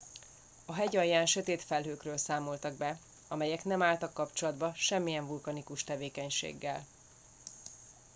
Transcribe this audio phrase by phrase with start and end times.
[0.65, 6.85] a hegy alján sötét felhőkről számoltak be amelyek nem álltak kapcsolatba semmilyen vulkanikus tevékenységgel